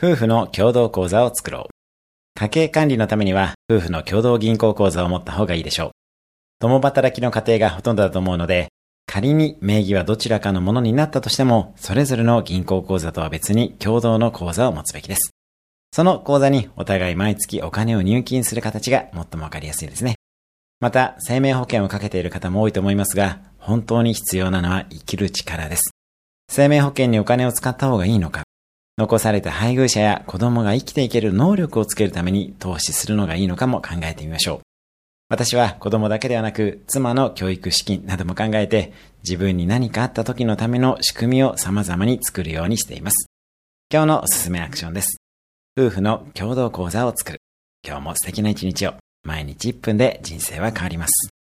[0.00, 1.68] 夫婦の共同口座を作ろう。
[2.38, 5.90] 家計管理のためには、夫婦の共同銀行口座を持った方がいいでしょう。
[6.60, 8.68] 共働きの家庭がほとんどだと思うので、
[9.08, 15.32] 仮に名義はどちらかのものになったとしても、それぞれの銀行口座とは別に共同の口座を持つべきです。
[15.92, 20.14] その口座にお互い毎月お金を入金する形が最もわかりやすいですね。
[20.78, 25.90] また、生命保険をかけている方も多いと思いますが、本当に必要なのは生きる力です。
[26.48, 28.44] 生命保険にお金を使った方がいいのか、
[28.98, 34.60] 残された配偶者や子供が生きていける能力をつけるために投資するのがいいのかも考えてみましょう。
[35.28, 43.28] 私は子供だけではなく、妻の教育資金なども考えて、自分に何かあった時のための仕組みを様々に作るようにしています。
[43.92, 45.18] 今日のおすすめアクションです。
[45.78, 47.38] 夫婦の共同講座を作る。
[47.86, 48.94] 今日も素敵な一日を。
[49.22, 51.37] 毎日1分で人生は変わります。